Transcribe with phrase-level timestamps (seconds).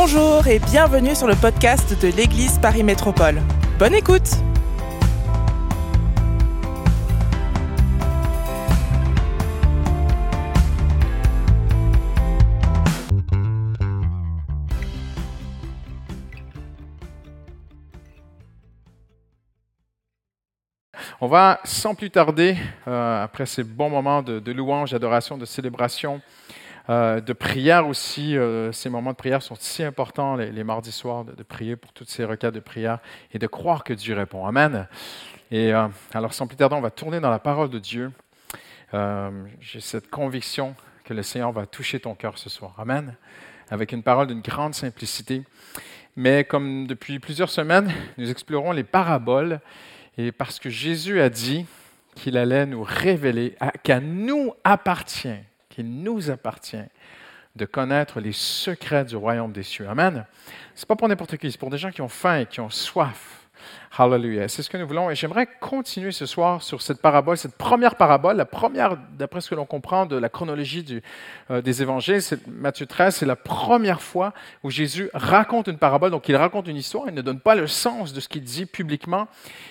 [0.00, 3.42] Bonjour et bienvenue sur le podcast de l'Église Paris Métropole.
[3.80, 4.30] Bonne écoute
[21.20, 22.56] On va sans plus tarder,
[22.86, 26.20] euh, après ces bons moments de, de louange, d'adoration, de célébration,
[26.90, 28.36] euh, de prière aussi.
[28.36, 32.08] euh, ces moments de prière sont si importants les, mardis soirs, de, prier pour toutes
[32.08, 32.98] ces requêtes de prière
[33.32, 34.46] et de croire que Dieu répond.
[34.46, 34.88] Amen.
[35.50, 38.10] Et euh, alors, sans plus tarder, on va tourner dans la parole de Dieu.
[39.60, 40.74] J'ai cette conviction
[41.04, 42.74] que le Seigneur va toucher ton cœur ce soir.
[42.78, 43.14] Amen.
[43.70, 45.42] Avec une parole d'une grande simplicité.
[46.16, 49.60] Mais comme depuis plusieurs semaines, nous explorons les paraboles
[50.16, 51.66] et parce que Jésus a dit
[52.14, 55.38] qu'il allait nous révéler, qu'à nous appartient,
[55.78, 56.76] qu'il nous appartient
[57.54, 59.88] de connaître les secrets du royaume des cieux.
[59.88, 60.26] Amen.
[60.74, 62.68] C'est pas pour n'importe qui, c'est pour des gens qui ont faim et qui ont
[62.68, 63.37] soif.
[63.96, 64.48] Hallelujah.
[64.48, 65.10] C'est ce que nous voulons.
[65.10, 69.50] Et j'aimerais continuer ce soir sur cette parabole, cette première parabole, la première, d'après ce
[69.50, 71.00] que l'on comprend de la chronologie
[71.50, 76.10] euh, des évangiles, c'est Matthieu 13, c'est la première fois où Jésus raconte une parabole.
[76.10, 78.66] Donc il raconte une histoire, il ne donne pas le sens de ce qu'il dit
[78.66, 79.26] publiquement.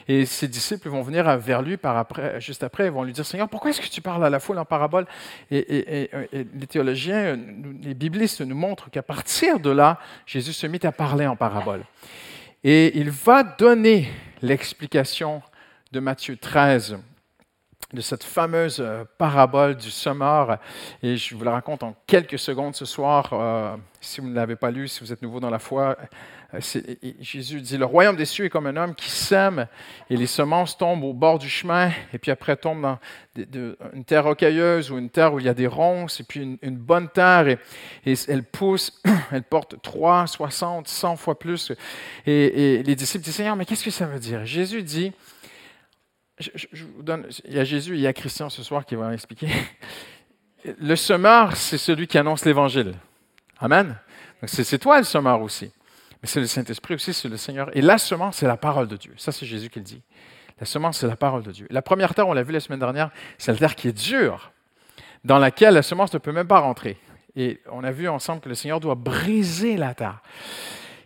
[0.08, 3.25] Et ses disciples vont venir vers lui par après, juste après, ils vont lui dire,
[3.25, 5.06] Seigneur, pourquoi est-ce que tu parles à la foule en parabole?
[5.52, 5.58] Et,
[6.03, 10.80] et- les théologiens, nous- les biblistes nous montrent qu'à partir de là, Jésus se mit
[10.84, 11.84] à parler en parabole.
[12.63, 14.09] Et il va donner
[14.41, 15.41] l'explication
[15.91, 16.97] de Matthieu 13,
[17.93, 20.59] de cette fameuse euh, parabole du semeur.
[21.02, 23.29] Et je vous la raconte en quelques secondes ce soir.
[23.31, 25.97] Euh, si vous ne l'avez pas lu, si vous êtes nouveau dans la foi,
[26.53, 26.59] euh,
[27.21, 29.67] Jésus dit, le royaume des cieux est comme un homme qui sème
[30.09, 32.99] et les semences tombent au bord du chemin et puis après tombent dans
[33.94, 36.77] une terre rocailleuse ou une terre où il y a des ronces et puis une,
[36.77, 37.59] bonne terre et,
[38.05, 39.01] et elle pousse,
[39.31, 41.72] elle porte 3, 60, 100 fois plus.
[42.25, 44.45] Et, et les disciples disent, Seigneur, mais qu'est-ce que ça veut dire?
[44.45, 45.13] Jésus dit,
[46.40, 49.14] je, vous donne, il y a Jésus il y a Christian ce soir qui va
[49.14, 49.50] expliquer.
[50.80, 52.94] Le semeur, c'est celui qui annonce l'Évangile.
[53.59, 53.98] Amen.
[54.46, 55.72] C'est toi le semeur aussi.
[56.22, 57.75] Mais c'est le Saint-Esprit aussi, c'est le Seigneur.
[57.75, 59.14] Et la semence, c'est la parole de Dieu.
[59.18, 60.02] Ça, c'est Jésus qui le dit.
[60.59, 61.68] La semence, c'est la parole de Dieu.
[61.70, 64.52] La première terre, on l'a vu la semaine dernière, c'est la terre qui est dure,
[65.24, 66.98] dans laquelle la semence ne peut même pas rentrer.
[67.36, 70.22] Et on a vu ensemble que le Seigneur doit briser la terre.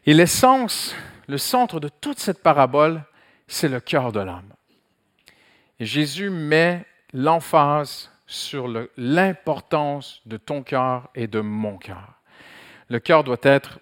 [0.06, 0.96] Et l'essence,
[1.28, 3.03] le centre de toute cette parabole,
[3.48, 4.53] c'est le cœur de l'homme.
[5.86, 12.22] Jésus met l'emphase sur l'importance de ton cœur et de mon cœur.
[12.88, 13.80] Le cœur doit être,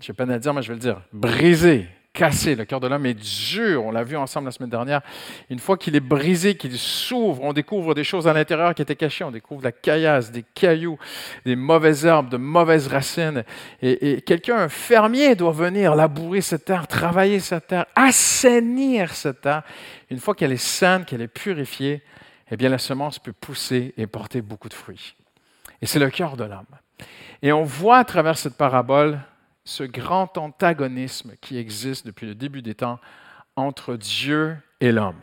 [0.00, 2.54] je n'ai pas à dire, mais je vais le dire, brisé, cassé.
[2.54, 3.84] Le cœur de l'homme est dur.
[3.84, 5.00] On l'a vu ensemble la semaine dernière.
[5.48, 8.96] Une fois qu'il est brisé, qu'il s'ouvre, on découvre des choses à l'intérieur qui étaient
[8.96, 9.24] cachées.
[9.24, 10.98] On découvre la caillasse, des cailloux,
[11.44, 13.44] des mauvaises herbes, de mauvaises racines.
[13.82, 19.42] Et, et quelqu'un, un fermier, doit venir labourer cette terre, travailler cette terre, assainir cette
[19.42, 19.62] terre.
[20.10, 22.02] Une fois qu'elle est saine, qu'elle est purifiée,
[22.50, 25.14] eh bien la semence peut pousser et porter beaucoup de fruits.
[25.80, 26.66] Et c'est le cœur de l'homme.
[27.42, 29.20] Et on voit à travers cette parabole
[29.64, 32.98] ce grand antagonisme qui existe depuis le début des temps
[33.56, 35.20] entre Dieu et l'homme.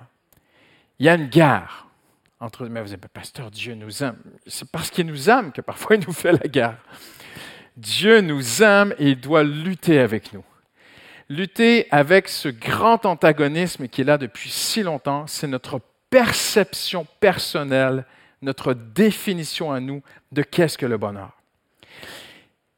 [0.99, 1.87] Il y a une guerre
[2.39, 4.17] entre mais vous dites, pasteur, Dieu nous aime.
[4.45, 6.77] C'est parce qu'il nous aime que parfois il nous fait la guerre.
[7.75, 10.43] Dieu nous aime et il doit lutter avec nous.
[11.29, 18.05] Lutter avec ce grand antagonisme qui est là depuis si longtemps, c'est notre perception personnelle,
[18.41, 21.31] notre définition à nous de qu'est-ce que le bonheur.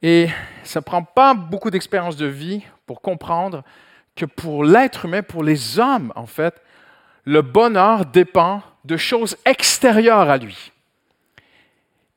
[0.02, 0.28] Et
[0.64, 3.64] ça ne prend pas beaucoup d'expérience de vie pour comprendre
[4.16, 6.62] que pour l'être humain, pour les hommes, en fait,
[7.26, 10.72] le bonheur dépend de choses extérieures à lui.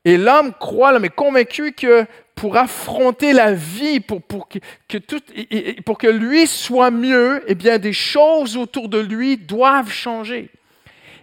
[0.04, 6.90] Et l'homme croit, l'homme est convaincu que pour affronter la vie, pour, que, lui soit
[6.90, 10.50] mieux, eh bien, des choses autour de lui doivent changer.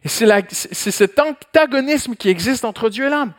[0.05, 3.33] Et c'est cet antagonisme qui existe entre Dieu et l'homme.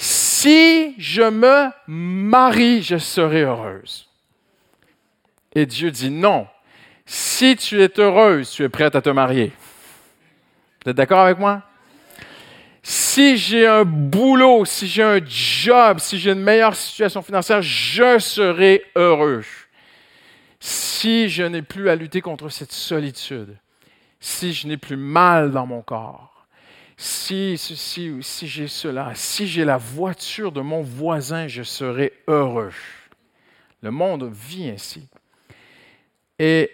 [0.00, 4.08] Si je me marie, je serai heureuse.
[5.56, 6.46] Et Dieu dit non.
[7.04, 9.52] Si tu es heureuse, tu es prête à te marier.
[10.84, 11.62] Vous êtes d'accord avec moi?
[12.80, 18.20] Si j'ai un boulot, si j'ai un job, si j'ai une meilleure situation financière, je
[18.20, 19.44] serai heureux.
[20.60, 23.56] Si je n'ai plus à lutter contre cette solitude,
[24.20, 26.37] si je n'ai plus mal dans mon corps,
[27.00, 32.72] si ou si j'ai cela, si j'ai la voiture de mon voisin, je serai heureux.
[33.82, 35.06] Le monde vit ainsi.
[36.40, 36.72] Et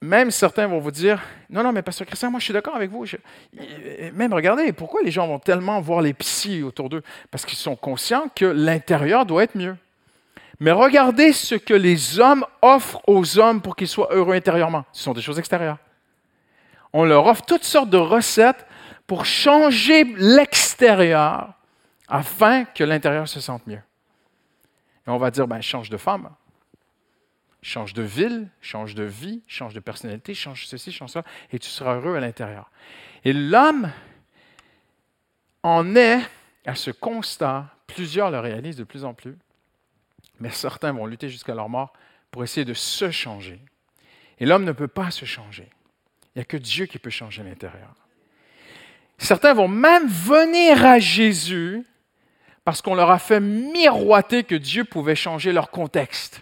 [0.00, 2.90] même certains vont vous dire, non, non, mais Pasteur Christian, moi je suis d'accord avec
[2.90, 3.04] vous.
[4.12, 7.02] Même regardez, pourquoi les gens vont tellement voir les psys autour d'eux?
[7.32, 9.76] Parce qu'ils sont conscients que l'intérieur doit être mieux.
[10.60, 14.84] Mais regardez ce que les hommes offrent aux hommes pour qu'ils soient heureux intérieurement.
[14.92, 15.78] Ce sont des choses extérieures.
[16.92, 18.64] On leur offre toutes sortes de recettes
[19.06, 21.54] pour changer l'extérieur
[22.08, 23.82] afin que l'intérieur se sente mieux.
[25.06, 26.30] Et on va dire, ben, change de femme,
[27.62, 31.68] change de ville, change de vie, change de personnalité, change ceci, change ça, et tu
[31.68, 32.70] seras heureux à l'intérieur.
[33.24, 33.90] Et l'homme
[35.62, 36.20] en est
[36.66, 39.36] à ce constat, plusieurs le réalisent de plus en plus,
[40.40, 41.92] mais certains vont lutter jusqu'à leur mort
[42.30, 43.60] pour essayer de se changer.
[44.38, 45.68] Et l'homme ne peut pas se changer.
[46.34, 47.94] Il n'y a que Dieu qui peut changer l'intérieur.
[49.18, 51.84] Certains vont même venir à Jésus
[52.64, 56.40] parce qu'on leur a fait miroiter que Dieu pouvait changer leur contexte.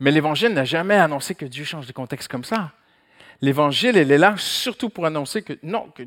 [0.00, 2.72] Mais l'Évangile n'a jamais annoncé que Dieu change de contexte comme ça.
[3.40, 6.02] L'Évangile, est là surtout pour annoncer que, non, que,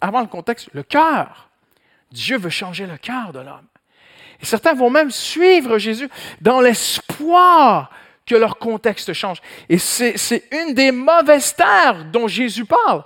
[0.00, 1.48] avant le contexte, le cœur.
[2.10, 3.66] Dieu veut changer le cœur de l'homme.
[4.40, 6.08] Et certains vont même suivre Jésus
[6.40, 7.90] dans l'espoir
[8.26, 9.40] que leur contexte change.
[9.68, 13.04] Et c'est une des mauvaises terres dont Jésus parle.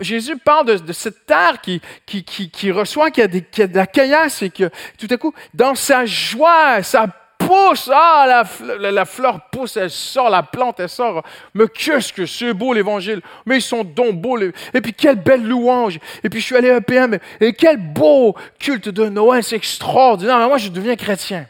[0.00, 3.86] Jésus parle de, cette terre qui, qui, qui, reçoit, qui a, des, qui de la
[3.86, 7.06] caillasse et que tout à coup, dans sa joie, sa
[7.38, 8.44] pousse, ah,
[8.80, 11.24] la, fleur pousse, elle sort, la plante, elle sort.
[11.54, 13.22] Mais qu'est-ce que c'est beau l'évangile.
[13.46, 14.38] Mais ils sont donc beaux.
[14.38, 15.98] Et puis quelle belle louange.
[16.22, 17.18] Et puis je suis allé à PM.
[17.40, 19.42] Et quel beau culte de Noël.
[19.42, 20.38] C'est extraordinaire.
[20.38, 21.46] Mais moi, je deviens chrétien.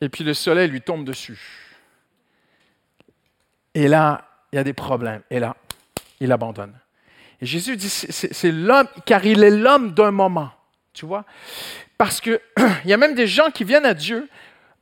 [0.00, 1.38] Et puis le soleil lui tombe dessus.
[3.74, 5.22] Et là, il y a des problèmes.
[5.30, 5.56] Et là,
[6.20, 6.74] il abandonne.
[7.40, 10.50] Et Jésus dit, c'est l'homme, car il est l'homme d'un moment.
[10.92, 11.24] Tu vois?
[11.98, 12.40] Parce qu'il
[12.84, 14.28] y a même des gens qui viennent à Dieu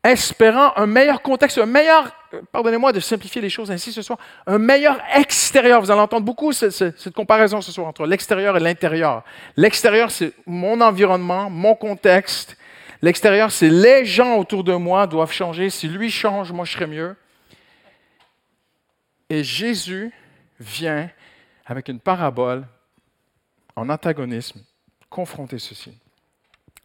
[0.04, 2.10] espérant un meilleur contexte, un meilleur,
[2.50, 5.80] pardonnez-moi de simplifier les choses ainsi ce soir, un meilleur extérieur.
[5.80, 9.22] Vous allez entendre beaucoup cette, comparaison ce soir entre l'extérieur et l'intérieur.
[9.56, 12.56] L'extérieur, c'est mon environnement, mon contexte.
[13.00, 15.70] L'extérieur, c'est les gens autour de moi doivent changer.
[15.70, 17.16] Si lui change, moi je serai mieux.
[19.30, 20.12] Et Jésus
[20.58, 21.08] vient
[21.72, 22.66] avec une parabole
[23.76, 24.60] en antagonisme
[25.08, 25.98] confronter ceci.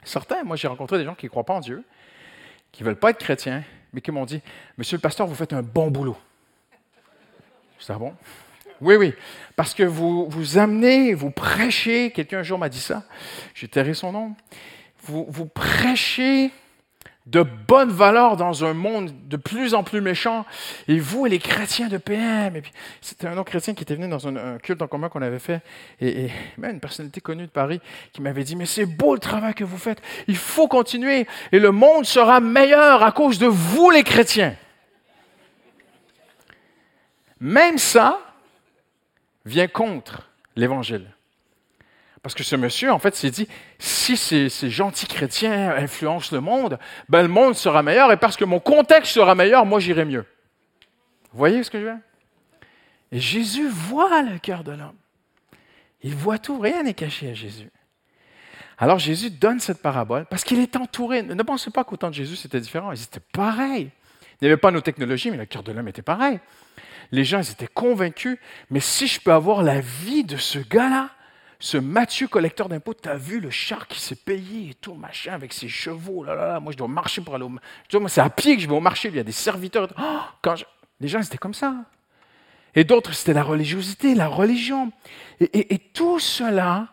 [0.04, 1.84] Certains, moi j'ai rencontré des gens qui ne croient pas en Dieu,
[2.72, 4.42] qui ne veulent pas être chrétiens, mais qui m'ont dit
[4.78, 6.18] Monsieur le pasteur, vous faites un bon boulot.
[7.80, 8.16] C'est bon?
[8.80, 9.13] Oui, oui.
[9.56, 13.04] Parce que vous, vous amenez, vous prêchez, quelqu'un un jour m'a dit ça,
[13.54, 14.36] j'ai terré son nom,
[15.04, 16.51] vous, vous prêchez
[17.27, 20.45] de bonnes valeurs dans un monde de plus en plus méchant.
[20.88, 22.71] Et vous, les chrétiens de PM, et puis
[23.01, 25.62] c'était un autre chrétien qui était venu dans un, culte en commun qu'on avait fait,
[26.00, 27.81] et, même une personnalité connue de Paris
[28.13, 31.59] qui m'avait dit, mais c'est beau le travail que vous faites, il faut continuer, et
[31.59, 34.56] le monde sera meilleur à cause de vous, les chrétiens.
[37.39, 38.19] Même ça
[39.45, 41.07] vient contre l'Évangile.
[42.23, 43.47] Parce que ce monsieur, en fait, s'est dit,
[43.79, 46.79] si ces, gentils chrétiens influencent le monde,
[47.09, 50.25] ben le monde sera meilleur, et parce que mon contexte sera meilleur, moi j'irai mieux.
[51.31, 52.01] Vous voyez ce que je veux dire?
[53.11, 54.97] Et Jésus voit le cœur de l'homme.
[56.01, 57.69] Il voit tout, rien n'est caché à Jésus.
[58.77, 61.23] Alors Jésus donne cette parabole parce qu'il est entouré.
[61.23, 63.91] Ne pensez pas qu'au temps de Jésus c'était différent, ils étaient pareils.
[64.39, 66.39] Il n'y avait pas nos technologies, mais le cœur de l'homme était pareil.
[67.11, 68.37] Les gens ils étaient convaincus,
[68.69, 71.09] mais si je peux avoir la vie de ce gars-là,
[71.59, 75.34] ce Mathieu collecteur d'impôts, tu as vu le char qui s'est payé et tout, machin,
[75.34, 76.60] avec ses chevaux, là, là, là.
[76.60, 77.51] moi je dois marcher pour aller au...
[77.89, 79.89] Tu moi c'est à pied que je vais au marché, il y a des serviteurs.
[80.00, 80.55] Oh, quand
[81.00, 81.75] Les gens, c'était comme ça.
[82.75, 84.91] Et d'autres, c'était la religiosité, la religion.
[85.39, 86.89] Et, et tout cela,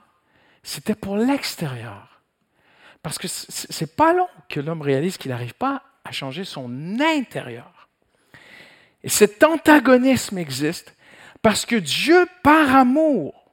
[0.63, 2.23] c'était pour l'extérieur.
[3.03, 7.89] Parce que c'est pas long que l'homme réalise qu'il n'arrive pas à changer son intérieur.
[9.03, 10.97] Et cet antagonisme existe
[11.43, 13.44] parce que Dieu, par amour,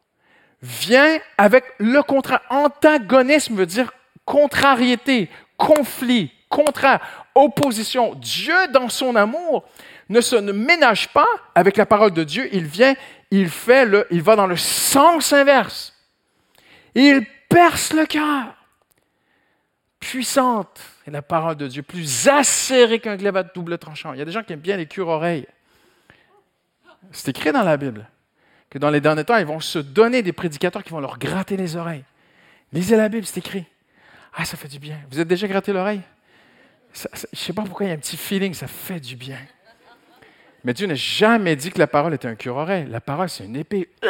[0.62, 2.42] vient avec le contraire.
[2.50, 3.92] Antagonisme veut dire
[4.26, 7.00] contrariété, conflit, contraire,
[7.36, 8.16] opposition.
[8.16, 9.66] Dieu, dans son amour,
[10.10, 12.50] ne se ménage pas avec la parole de Dieu.
[12.52, 12.96] Il vient,
[13.32, 15.94] il fait le, il va dans le sens inverse.
[16.94, 18.56] Il perce le cœur.
[20.00, 24.14] Puissante est la parole de Dieu, plus acérée qu'un glaive à double tranchant.
[24.14, 25.48] Il y a des gens qui aiment bien les cure-oreilles.
[27.12, 28.08] C'est écrit dans la Bible
[28.72, 31.58] que dans les derniers temps, ils vont se donner des prédicateurs qui vont leur gratter
[31.58, 32.06] les oreilles.
[32.72, 33.66] Lisez la Bible, c'est écrit.
[34.34, 34.98] Ah, ça fait du bien.
[35.12, 36.02] Vous êtes déjà gratté l'oreille?
[36.94, 39.38] je ne sais pas pourquoi il y a un petit feeling, ça fait du bien.
[40.64, 42.86] Mais Dieu n'a jamais dit que la parole était un cure-oreille.
[42.88, 43.90] La parole, c'est une épée.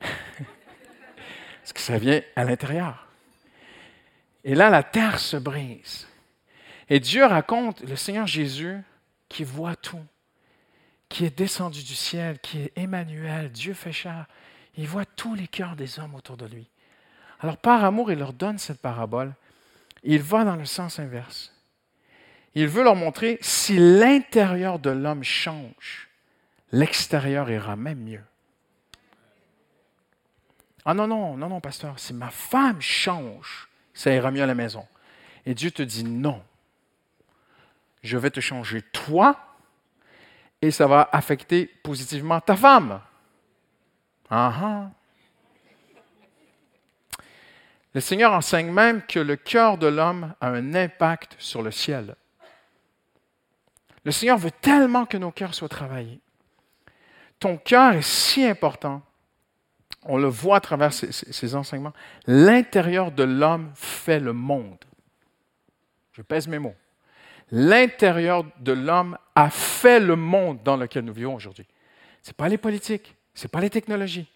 [0.00, 3.06] Parce que ça vient à l'intérieur.
[4.44, 6.06] Et là, la terre se brise.
[6.88, 8.78] Et Dieu raconte le Seigneur Jésus
[9.28, 10.02] qui voit tout
[11.08, 14.26] qui est descendu du ciel, qui est Emmanuel, Dieu fait chair.
[14.76, 16.68] Il voit tous les cœurs des hommes autour de lui.
[17.40, 19.34] Alors par amour, il leur donne cette parabole
[20.02, 21.52] Il va dans le sens inverse.
[22.54, 26.08] Il veut leur montrer si l'intérieur de l'homme change,
[26.72, 28.24] l'extérieur ira même mieux.
[30.86, 34.54] Ah non, non, non, non, pasteur, si ma femme change, ça ira mieux à la
[34.54, 34.86] maison.
[35.44, 36.42] Et Dieu te dit non.
[38.02, 39.36] Je vais te changer toi
[40.62, 43.00] et ça va affecter positivement ta femme.
[44.30, 44.90] Ah, ah.
[47.94, 52.14] Le Seigneur enseigne même que le cœur de l'homme a un impact sur le ciel.
[54.04, 56.20] Le Seigneur veut tellement que nos cœurs soient travaillés.
[57.38, 59.02] Ton cœur est si important
[60.08, 61.92] on le voit à travers ces, enseignements,
[62.26, 64.78] l'intérieur de l'homme fait le monde.
[66.12, 66.74] Je pèse mes mots.
[67.52, 71.66] L'intérieur de l'homme a fait le monde dans lequel nous vivons aujourd'hui.
[72.22, 74.28] Ce n'est pas les politiques, ce n'est pas les technologies.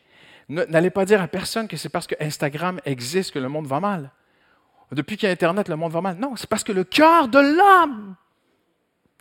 [0.48, 3.80] N'allez pas dire à personne que c'est parce que Instagram existe que le monde va
[3.80, 4.10] mal.
[4.92, 6.16] Depuis qu'il y a Internet, le monde va mal.
[6.16, 8.16] Non, c'est parce que le cœur de l'homme,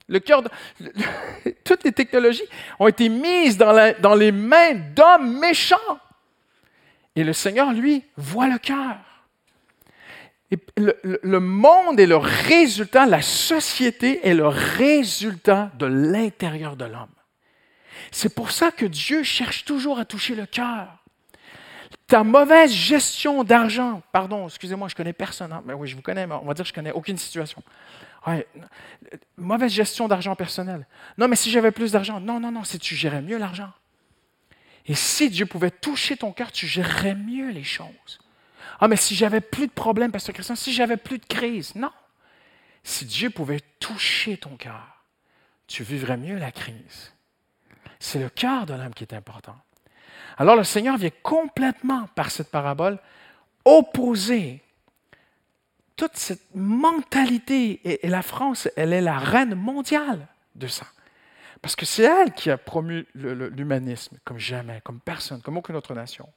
[0.08, 0.50] le cœur de,
[1.64, 2.48] toutes les technologies
[2.80, 6.00] ont été mises dans, dans les mains d'hommes méchants.
[7.16, 8.98] Et le Seigneur, lui, voit le cœur.
[10.78, 17.08] Le, monde est le résultat, la société est le résultat de l'intérieur de l'homme.
[18.12, 20.88] C'est pour ça que Dieu cherche toujours à toucher le cœur.
[22.08, 26.26] Ta mauvaise gestion d'argent, pardon, excusez-moi, je connais personne, hein, mais oui, je vous connais,
[26.26, 27.62] on va dire que je connais aucune situation.
[29.38, 30.88] mauvaise gestion d'argent personnel.
[31.20, 33.72] Non, mais si j'avais plus d'argent, non, non, non, si tu gérais mieux l'argent.
[34.88, 38.20] Et si Dieu pouvait toucher ton cœur, tu gérerais mieux les choses.
[38.80, 41.92] Ah, mais si j'avais plus de problèmes, Pasteur Christian, si j'avais plus de crise, non.
[42.84, 45.04] Si Dieu pouvait toucher ton cœur,
[45.68, 47.14] tu vivrais mieux la crise.
[48.00, 49.58] C'est le cœur de l'homme qui est important.
[50.38, 52.98] Alors le Seigneur vient complètement, par cette parabole,
[53.66, 54.64] opposer
[55.98, 57.82] toute cette mentalité.
[58.04, 60.86] Et, la France, elle est la reine mondiale de ça.
[61.62, 65.94] Parce que c'est elle qui a promu l'humanisme comme jamais, comme personne, comme aucune autre
[65.94, 66.30] nation.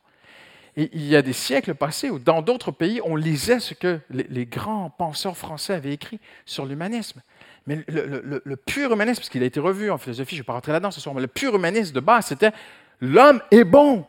[0.76, 4.46] Il y a des siècles passés où dans d'autres pays, on lisait ce que les,
[4.46, 7.20] grands penseurs français avaient écrit sur l'humanisme.
[7.66, 10.54] Mais le, pur humanisme, parce qu'il a été revu en philosophie, je ne vais pas
[10.54, 12.52] rentrer là-dedans ce soir, mais le pur humanisme de base, c'était
[13.00, 14.06] l'homme est bon.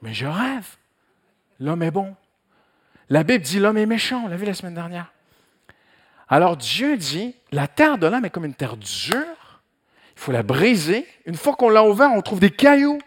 [0.00, 0.76] Mais je rêve.
[1.60, 2.16] L'homme est bon.
[3.10, 5.12] La Bible dit l'homme est méchant, on l'a vu la semaine dernière.
[6.28, 9.60] Alors Dieu dit, la terre de l'homme est comme une terre dure,
[10.16, 11.06] il faut la briser.
[11.26, 12.98] Une fois qu'on l'a ouvert, on trouve des cailloux.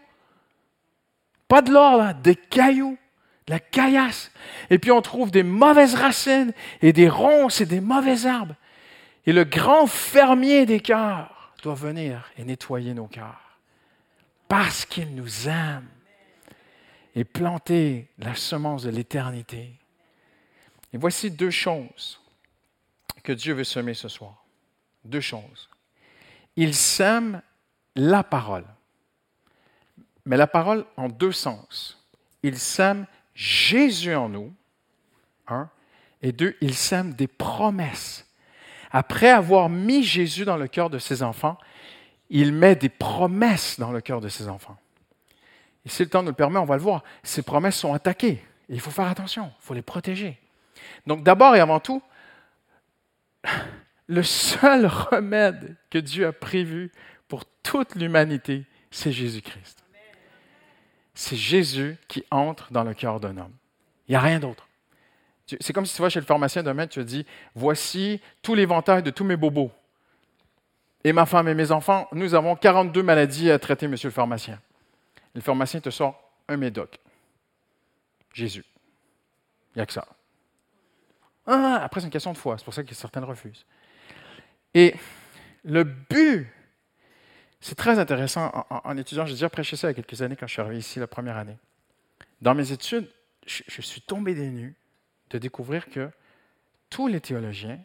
[1.48, 2.98] Pas de l'or, des cailloux,
[3.46, 4.30] de la caillasse.
[4.70, 6.52] Et puis on trouve des mauvaises racines
[6.82, 8.54] et des ronces et des mauvais arbres.
[9.26, 13.58] Et le grand fermier des cœurs doit venir et nettoyer nos cœurs.
[14.46, 15.88] Parce qu'il nous aime.
[17.14, 19.72] Et planter la semence de l'éternité.
[20.92, 22.20] Et voici deux choses
[23.24, 24.44] que Dieu veut semer ce soir.
[25.04, 25.68] Deux choses.
[26.56, 27.42] Il sème
[27.96, 28.64] la parole.
[30.28, 32.06] Mais la parole en deux sens.
[32.42, 34.52] Il sème Jésus en nous,
[35.48, 35.70] un,
[36.20, 38.26] et deux, il sème des promesses.
[38.90, 41.56] Après avoir mis Jésus dans le cœur de ses enfants,
[42.28, 44.76] il met des promesses dans le cœur de ses enfants.
[45.86, 47.04] Et si le temps nous le permet, on va le voir.
[47.22, 48.44] Ces promesses sont attaquées.
[48.68, 50.38] il faut faire attention, il faut les protéger.
[51.06, 52.02] Donc d'abord et avant tout,
[54.06, 56.92] le seul remède que Dieu a prévu
[57.28, 59.87] pour toute l'humanité, c'est Jésus-Christ.
[61.20, 63.52] C'est Jésus qui entre dans le cœur d'un homme.
[64.06, 64.68] Il n'y a rien d'autre.
[65.46, 69.02] C'est comme si tu vas chez le pharmacien demain, tu te dis, voici tout l'éventail
[69.02, 69.72] de tous mes bobos.
[71.02, 74.60] Et ma femme et mes enfants, nous avons 42 maladies à traiter, monsieur le pharmacien.
[75.34, 77.00] Le pharmacien te sort un médoc.
[78.32, 78.64] Jésus.
[79.74, 80.06] Il n'y a que ça.
[81.48, 82.58] Ah, après, c'est une question de foi.
[82.58, 83.66] C'est pour ça que certaines refusent.
[84.72, 84.94] Et
[85.64, 86.46] le but,
[87.60, 89.26] c'est très intéressant en, étudiant.
[89.26, 91.06] J'ai déjà prêché ça il y a quelques années quand je suis arrivé ici la
[91.06, 91.58] première année.
[92.40, 93.08] Dans mes études,
[93.46, 94.76] je, suis tombé des nues
[95.30, 96.10] de découvrir que
[96.90, 97.80] tous les théologiens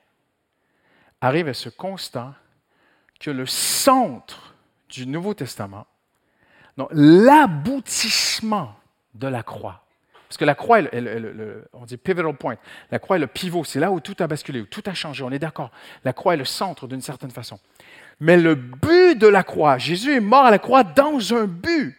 [1.21, 2.35] arrivent à ce constat
[3.19, 4.55] que le centre
[4.89, 5.87] du Nouveau Testament,
[6.91, 8.75] l'aboutissement
[9.15, 9.82] de la croix,
[10.33, 10.79] parce que la croix,
[11.73, 12.55] on dit pivotal point.
[12.89, 13.63] La croix est le pivot.
[13.63, 15.23] C'est là où tout a basculé, où tout a changé.
[15.23, 15.69] On est d'accord.
[16.03, 17.59] La croix est le centre d'une certaine façon.
[18.19, 21.95] Mais le but de la croix, Jésus est mort à la croix dans un but.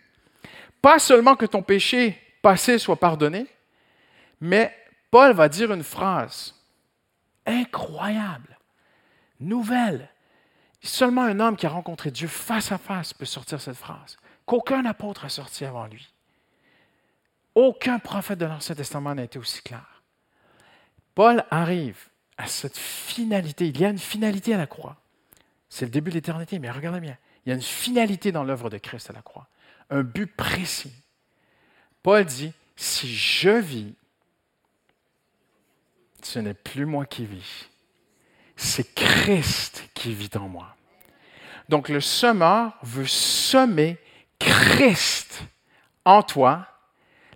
[0.83, 3.47] Pas seulement que ton péché passé soit pardonné,
[4.41, 4.77] mais
[5.13, 6.57] Paul va dire une phrase
[7.47, 8.59] incroyable,
[9.39, 10.09] nouvelle.
[10.83, 14.85] Seulement un homme qui a rencontré Dieu face à face peut sortir cette phrase, qu'aucun
[14.87, 16.14] apôtre a sorti avant lui.
[17.55, 20.03] Aucun prophète de l'Ancien Testament n'a été aussi clair.
[21.15, 23.69] Paul arrive à cette finalité.
[23.69, 24.97] Il y a une finalité à la croix.
[25.69, 27.17] C'est le début de l'éternité, mais regardez bien.
[27.45, 29.49] Il y a une finalité dans l'œuvre de Christ à la croix.
[29.91, 30.93] Un but précis.
[32.03, 33.95] Paul dit, si je vis,
[36.23, 37.69] ce n'est plus moi qui vis.
[38.57, 40.77] C'est Christ qui vit en moi.
[41.69, 43.99] Donc le semeur veut semer
[44.39, 45.43] Christ
[46.05, 46.67] en toi.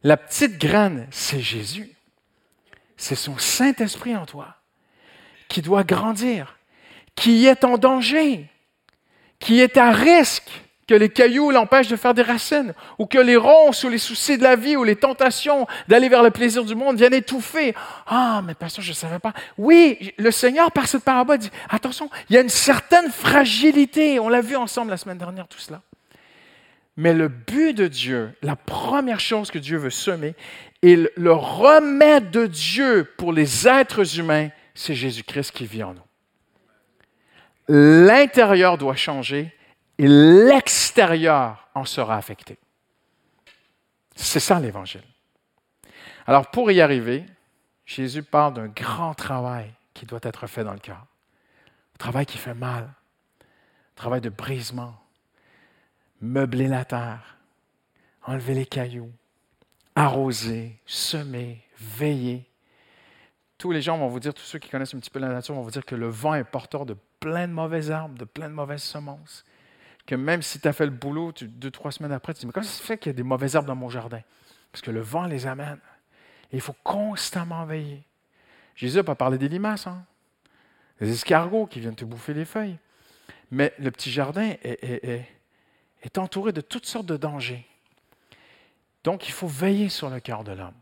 [0.04, 1.90] La petite graine, c'est Jésus.
[2.96, 4.56] C'est son Saint-Esprit en toi
[5.48, 6.58] qui doit grandir,
[7.14, 8.46] qui est en danger,
[9.38, 10.50] qui est à risque
[10.86, 14.38] que les cailloux l'empêchent de faire des racines, ou que les ronces ou les soucis
[14.38, 17.74] de la vie ou les tentations d'aller vers le plaisir du monde viennent étouffer.
[18.06, 19.34] Ah, mais pasteur, je ne savais pas.
[19.58, 24.18] Oui, le Seigneur, par cette parabole, dit, attention, il y a une certaine fragilité.
[24.18, 25.82] On l'a vu ensemble la semaine dernière, tout cela.
[26.98, 30.34] Mais le but de Dieu, la première chose que Dieu veut semer,
[30.82, 36.02] et le remède de Dieu pour les êtres humains, c'est Jésus-Christ qui vit en nous.
[37.68, 39.54] L'intérieur doit changer
[39.96, 42.58] et l'extérieur en sera affecté.
[44.16, 45.04] C'est ça l'évangile.
[46.26, 47.24] Alors pour y arriver,
[47.86, 51.06] Jésus parle d'un grand travail qui doit être fait dans le cœur.
[51.96, 52.92] Travail qui fait mal,
[53.94, 54.96] travail de brisement,
[56.20, 57.38] meubler la terre,
[58.24, 59.12] enlever les cailloux,
[59.94, 62.46] arroser, semer, veiller.
[63.56, 65.54] Tous les gens vont vous dire, tous ceux qui connaissent un petit peu la nature
[65.54, 68.48] vont vous dire que le vent est porteur de plein de mauvaises arbres, de plein
[68.48, 69.44] de mauvaises semences
[70.08, 72.46] que même si tu as fait le boulot, deux, trois semaines après, tu te dis,
[72.46, 74.22] mais comment ça se fait qu'il y a des mauvaises herbes dans mon jardin?
[74.72, 75.80] Parce que le vent les amène.
[76.50, 78.02] Il faut constamment veiller.
[78.74, 80.02] Jésus n'a pas parlé des limaces, hein?
[80.98, 82.78] des escargots qui viennent te bouffer les feuilles.
[83.50, 85.28] Mais le petit jardin est
[86.18, 87.66] entouré de toutes sortes de dangers.
[89.04, 90.74] Donc, il faut veiller sur le cœur de l'homme.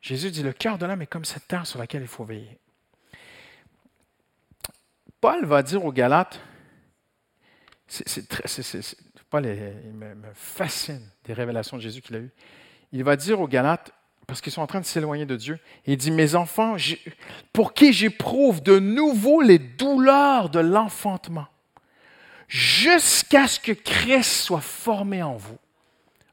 [0.00, 2.58] Jésus dit, le cœur de l'homme est comme cette terre sur laquelle il faut veiller.
[5.20, 6.40] Paul va dire aux Galates,
[7.88, 8.26] c'est,
[9.30, 12.30] Paul il me, fascine des révélations de Jésus qu'il a eues.
[12.92, 13.92] Il va dire aux Galates,
[14.26, 16.76] parce qu'ils sont en train de s'éloigner de Dieu, il dit, mes enfants,
[17.52, 21.46] pour qui j'éprouve de nouveau les douleurs de l'enfantement,
[22.48, 25.58] jusqu'à ce que Christ soit formé en vous.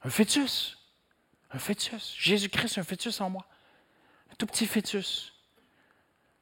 [0.04, 0.78] Un fœtus,
[1.52, 2.16] un fœtus.
[2.18, 3.46] Jésus-Christ, un fœtus en moi.
[4.32, 5.34] Un tout petit fœtus.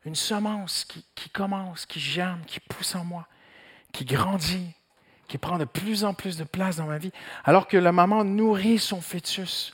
[0.05, 3.27] Une semence qui, commence, qui germe, qui pousse en moi,
[3.93, 4.73] qui grandit,
[5.27, 7.13] qui prend de plus en plus de place dans ma vie,
[7.45, 9.73] alors que la maman nourrit son fœtus.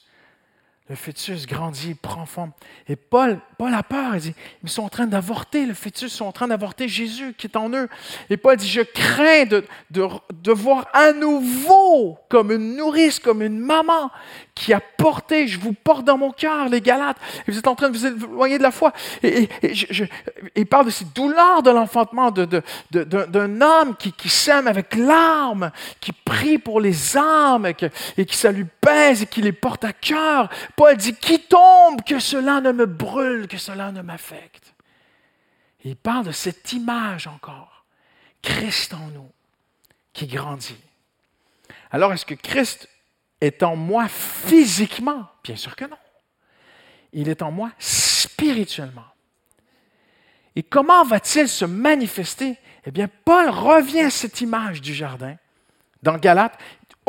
[0.89, 2.51] Le fœtus grandit, prend forme.
[2.87, 4.15] Et Paul, Paul a peur.
[4.15, 5.67] Il dit, ils sont en train d'avorter.
[5.67, 7.87] Le fœtus sont en train d'avorter Jésus qui est en eux.
[8.31, 13.43] Et Paul dit, je crains de, de, de voir à nouveau comme une nourrice, comme
[13.43, 14.09] une maman
[14.59, 17.75] qui a porté, je vous porte dans mon cœur, les Galates, et vous êtes en
[17.75, 18.91] train de vous éloigner de la foi.
[19.23, 19.47] Et,
[20.55, 25.71] il parle de ces douleurs de l'enfantement, d'un de, homme qui, qui sème avec larmes,
[26.01, 29.93] qui prie pour les âmes, et, qui ça lui pèse et qui les porte à
[29.93, 30.49] cœur.
[30.79, 34.73] Paul dit, qui tombe, que cela ne me brûle, que cela ne m'affecte.
[35.83, 37.83] il parle de cette image encore,
[38.41, 39.29] Christ en nous,
[40.13, 40.79] qui grandit.
[41.91, 42.87] Alors, est-ce que Christ
[43.41, 45.27] est en moi physiquement?
[45.43, 45.97] Bien sûr que non.
[47.11, 49.03] Il est en moi spirituellement.
[50.55, 52.57] Et comment va-t-il se manifester?
[52.85, 55.35] Eh bien, Paul revient à cette image du jardin
[56.03, 56.57] dans Galates.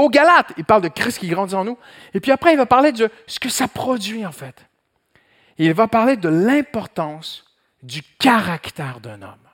[0.01, 1.77] Au Galates, il parle de Christ qui grandit en nous.
[2.15, 4.65] Et puis après, il va parler de ce que ça produit en fait.
[5.59, 7.45] il va parler de l'importance
[7.83, 9.47] du caractère d'un homme.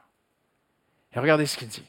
[1.12, 1.82] Et regardez ce qu'il dit.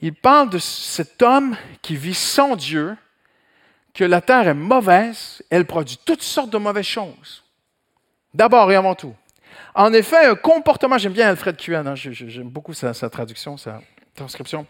[0.00, 2.96] Il parle de cet homme qui vit sans Dieu,
[3.94, 7.44] que la terre est mauvaise, elle produit toutes sortes de mauvaises choses.
[8.34, 9.14] D'abord et avant tout.
[9.76, 13.80] En effet, un comportement, j'aime bien Alfred Cuen, hein, j'aime beaucoup sa, traduction, sa
[14.16, 14.66] transcription.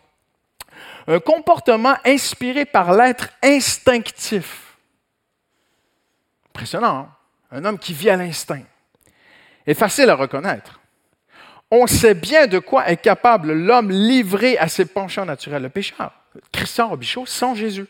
[1.07, 4.77] Un comportement inspiré par l'être instinctif.
[6.51, 7.09] Impressionnant, hein?
[7.51, 8.63] un homme qui vit à l'instinct.
[9.67, 10.81] Est facile à reconnaître.
[11.71, 16.13] On sait bien de quoi est capable l'homme livré à ses penchants naturels, le pécheur.
[16.53, 17.87] Christian Robichaud sans Jésus.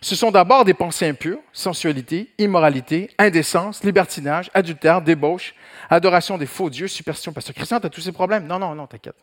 [0.00, 5.54] Ce sont d'abord des pensées impures, sensualité, immoralité, indécence, libertinage, adultère, débauche,
[5.88, 7.32] adoration des faux dieux, superstition.
[7.32, 8.46] Parce que Christian, tu as tous ces problèmes.
[8.46, 9.16] Non, non, non, t'inquiète.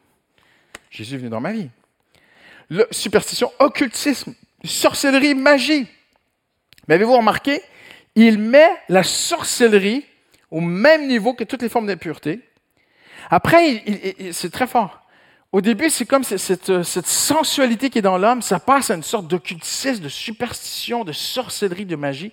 [0.89, 1.69] Jésus est venu dans ma vie.
[2.69, 5.87] Le, superstition, occultisme, sorcellerie, magie.
[6.87, 7.61] Mais avez-vous remarqué,
[8.15, 10.05] il met la sorcellerie
[10.51, 12.41] au même niveau que toutes les formes d'impureté.
[13.29, 13.83] Après,
[14.31, 15.01] c'est très fort.
[15.53, 19.27] Au début, c'est comme cette, sensualité qui est dans l'homme, ça passe à une sorte
[19.27, 22.31] d'occultisme, de superstition, de sorcellerie, de magie.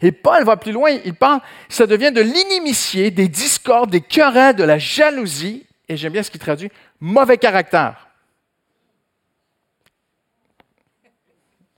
[0.00, 4.56] Et Paul va plus loin, il parle, ça devient de l'inimitié, des discordes, des querelles,
[4.56, 6.70] de la jalousie, et j'aime bien ce qu'il traduit,
[7.00, 8.08] mauvais caractère.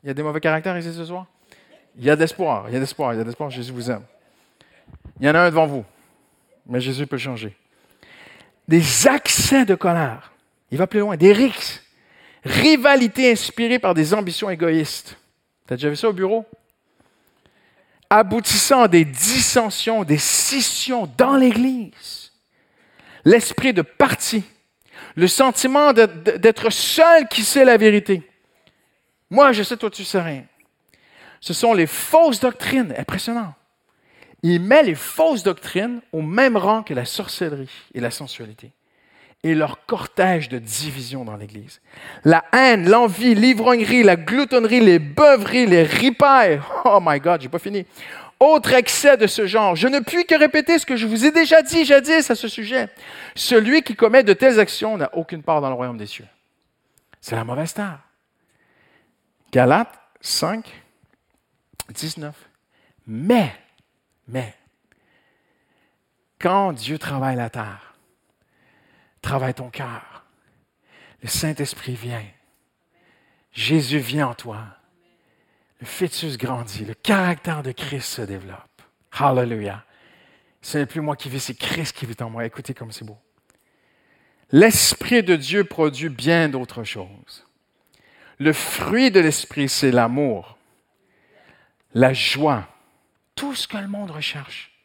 [0.07, 1.27] Il y a des mauvais caractères ici ce soir?
[1.99, 4.05] Il y a d'espoir, il y a d'espoir, il y a d'espoir, Jésus vous aime.
[5.19, 5.85] Il y en a un devant vous,
[6.65, 7.57] mais Jésus peut changer.
[8.69, 10.31] Des accès de colère.
[10.71, 11.17] Il va plus loin.
[11.17, 11.83] Des rixes.
[12.45, 15.19] Rivalité inspirée par des ambitions égoïstes.
[15.67, 16.47] Tu as déjà vu ça au bureau?
[18.09, 22.31] Aboutissant à des dissensions, des scissions dans l'Église.
[23.25, 24.45] L'esprit de parti.
[25.17, 28.23] Le sentiment d'être seul qui sait la vérité.
[29.31, 30.45] Moi, je sais, toi, tu sais rien.
[31.41, 32.95] Ce sont les fausses doctrines.
[32.97, 33.55] Impressionnant.
[34.43, 38.73] Il met les fausses doctrines au même rang que la sorcellerie et la sensualité
[39.43, 41.81] et leur cortège de division dans l'Église.
[42.25, 46.61] La haine, l'envie, l'ivrognerie, la gloutonnerie, les beuveries, les ripailles.
[46.85, 47.87] Oh my God, j'ai pas fini.
[48.39, 49.77] Autre excès de ce genre.
[49.77, 52.49] Je ne puis que répéter ce que je vous ai déjà dit jadis à ce
[52.49, 52.89] sujet.
[53.35, 56.27] Celui qui commet de telles actions n'a aucune part dans le royaume des cieux.
[57.21, 58.06] C'est la mauvaise star.
[59.53, 60.83] Galates 5,
[61.91, 62.35] 19.
[63.07, 63.55] Mais,
[64.29, 64.55] mais,
[66.39, 67.95] quand Dieu travaille la terre,
[69.23, 70.25] travaille ton cœur.
[71.23, 72.25] Le Saint-Esprit vient.
[73.53, 74.65] Jésus vient en toi.
[75.81, 76.85] Le fœtus grandit.
[76.85, 78.83] Le caractère de Christ se développe.
[79.13, 79.85] Hallelujah.
[80.61, 82.45] Ce n'est plus moi qui vis, c'est Christ qui vit en moi.
[82.45, 83.19] Écoutez comme c'est beau.
[84.51, 87.46] L'Esprit de Dieu produit bien d'autres choses.
[88.39, 90.57] Le fruit de l'Esprit, c'est l'amour,
[91.95, 92.69] la joie,
[93.35, 94.77] tout ce que le monde recherche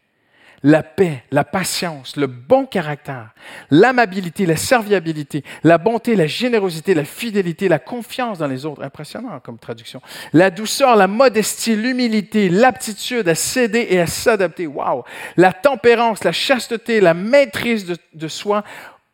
[0.63, 3.33] la paix, la patience, le bon caractère,
[3.71, 8.83] l'amabilité, la serviabilité, la bonté, la générosité, la fidélité, la confiance dans les autres.
[8.83, 10.01] Impressionnant comme traduction.
[10.33, 14.67] La douceur, la modestie, l'humilité, l'aptitude à céder et à s'adapter.
[14.67, 15.03] Waouh!
[15.35, 18.63] La tempérance, la chasteté, la maîtrise de, de soi.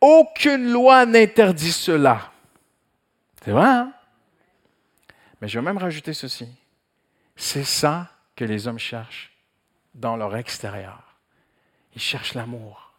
[0.00, 2.30] Aucune loi n'interdit cela.
[3.42, 3.92] C'est vrai, hein?
[5.40, 6.48] Mais je vais même rajouter ceci.
[7.36, 9.32] C'est ça que les hommes cherchent
[9.94, 11.02] dans leur extérieur.
[11.94, 12.92] Ils cherchent l'amour.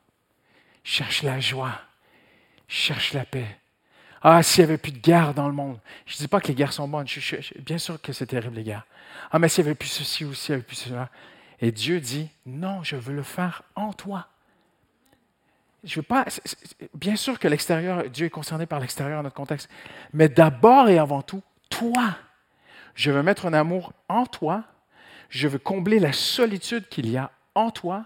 [0.83, 1.79] Cherchent la joie.
[2.67, 3.57] Cherchent la paix.
[4.21, 5.79] Ah, s'il n'y avait plus de guerre dans le monde.
[6.05, 7.07] Je ne dis pas que les guerres sont bonnes.
[7.59, 8.85] bien sûr que c'est terrible, les guerres.
[9.31, 11.09] Ah, mais s'il n'y avait plus ceci ou s'il n'y avait plus cela.
[11.61, 14.27] Et Dieu dit, non, je veux le faire en toi.
[15.83, 16.25] Je veux pas.
[16.93, 19.69] Bien sûr que l'extérieur, Dieu est concerné par l'extérieur, notre contexte.
[20.13, 22.15] Mais d'abord et avant tout, toi.
[22.99, 24.63] Je veux mettre un amour en toi.
[25.29, 28.05] Je veux combler la solitude qu'il y a en toi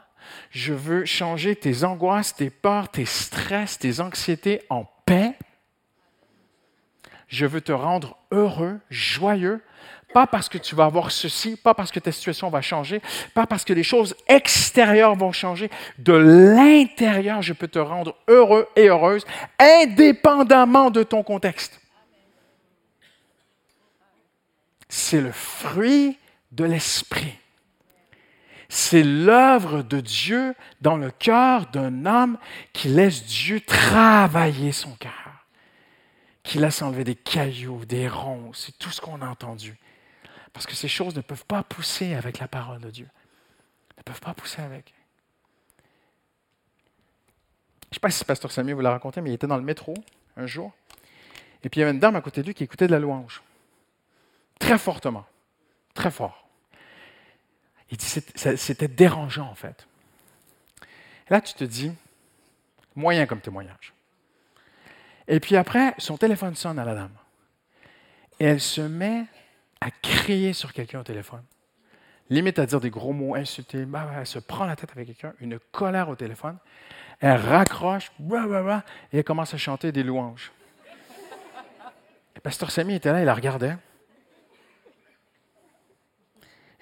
[0.52, 5.34] je veux changer tes angoisses, tes peurs, tes stress, tes anxiétés en paix.
[7.28, 9.62] Je veux te rendre heureux, joyeux,
[10.14, 13.02] pas parce que tu vas avoir ceci, pas parce que ta situation va changer,
[13.34, 15.72] pas parce que les choses extérieures vont changer.
[15.98, 19.26] De l'intérieur, je peux te rendre heureux et heureuse,
[19.60, 21.83] indépendamment de ton contexte.
[24.96, 26.20] C'est le fruit
[26.52, 27.34] de l'esprit.
[28.70, 32.38] C'est l'œuvre de Dieu dans le cœur d'un homme
[32.74, 35.48] qui laisse Dieu travailler son cœur,
[36.44, 39.80] qui laisse enlever des cailloux, des ronces, c'est tout ce qu'on a entendu.
[40.54, 43.10] Parce que ces choses ne peuvent pas pousser avec la parole de Dieu.
[43.98, 44.94] Ne peuvent pas pousser avec.
[47.86, 49.64] Je ne sais pas si Pasteur Samuel vous l'a raconté, mais il était dans le
[49.64, 49.96] métro
[50.38, 50.72] un jour.
[51.64, 53.00] Et puis il y avait une dame à côté de lui qui écoutait de la
[53.00, 53.42] louange.
[54.60, 55.26] Très fortement.
[55.94, 56.48] Très fort.
[57.92, 59.88] Il dit c'était dérangeant en fait.
[61.30, 61.92] là, tu te dis,
[62.96, 63.94] moyen comme témoignage.
[65.28, 67.16] Et puis après, son téléphone sonne à la dame.
[68.40, 69.26] Et elle se met
[69.80, 71.44] à crier sur quelqu'un au téléphone.
[72.30, 73.86] Limite à dire des gros mots, insulter.
[73.86, 76.58] Bah, bah, elle se prend la tête avec quelqu'un, une colère au téléphone.
[77.20, 80.52] Elle raccroche, bah, et elle commence à chanter des louanges.
[82.36, 83.78] Le pasteur Samy était là, il la regardait.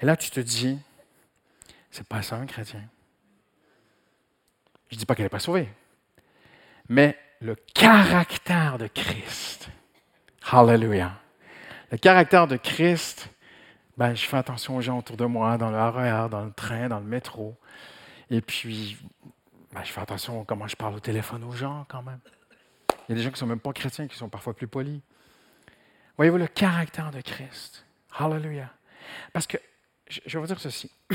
[0.01, 0.79] Et là, tu te dis,
[1.91, 2.83] c'est pas ça un chrétien.
[4.89, 5.69] Je ne dis pas qu'elle n'est pas sauvée.
[6.89, 9.69] Mais le caractère de Christ.
[10.51, 11.13] Hallelujah.
[11.91, 13.29] Le caractère de Christ,
[13.97, 16.89] ben, je fais attention aux gens autour de moi, dans le RER, dans le train,
[16.89, 17.57] dans le métro.
[18.29, 18.97] Et puis,
[19.73, 22.19] ben, je fais attention à comment je parle au téléphone aux gens quand même.
[23.07, 24.67] Il y a des gens qui ne sont même pas chrétiens, qui sont parfois plus
[24.67, 25.01] polis.
[26.17, 27.85] Voyez-vous le caractère de Christ.
[28.17, 28.69] Hallelujah.
[29.33, 29.57] Parce que,
[30.25, 30.91] je vais vous dire ceci.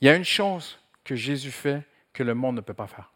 [0.00, 1.82] Il y a une chose que Jésus fait
[2.12, 3.12] que le monde ne peut pas faire.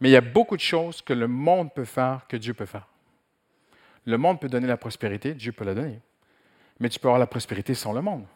[0.00, 2.66] Mais il y a beaucoup de choses que le monde peut faire que Dieu peut
[2.66, 2.88] faire.
[4.04, 6.00] Le monde peut donner la prospérité, Dieu peut la donner.
[6.80, 8.26] Mais tu peux avoir la prospérité sans le monde.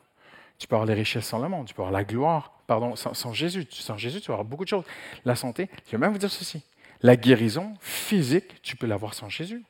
[0.59, 1.66] Tu peux avoir les richesses sans le monde.
[1.66, 3.66] Tu peux avoir la gloire, pardon, sans, Jésus.
[3.70, 4.85] Sans Jésus, tu vas avoir beaucoup de choses.
[5.24, 6.62] La santé, je vais même vous dire ceci.
[7.02, 9.64] La guérison physique, tu peux l'avoir sans Jésus.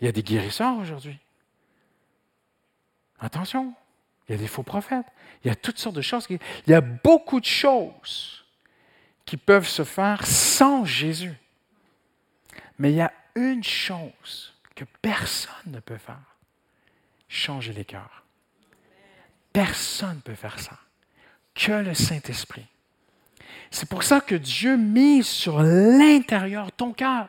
[0.00, 1.18] Il y a des guérisseurs aujourd'hui.
[3.18, 3.72] Attention,
[4.32, 5.04] il y a des faux prophètes.
[5.44, 6.26] Il y a toutes sortes de choses.
[6.30, 8.44] Il y a beaucoup de choses
[9.26, 11.34] qui peuvent se faire sans Jésus.
[12.78, 16.36] Mais il y a une chose que personne ne peut faire.
[17.28, 18.24] Changer les cœurs.
[19.52, 20.78] Personne ne peut faire ça.
[21.54, 22.66] Que le Saint-Esprit.
[23.70, 27.28] C'est pour ça que Dieu mise sur l'intérieur ton cœur.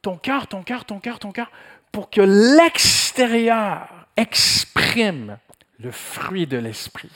[0.00, 1.50] Ton cœur, ton cœur, ton cœur, ton cœur,
[1.90, 5.36] pour que l'extérieur exprime
[5.82, 7.10] le fruit de l'esprit.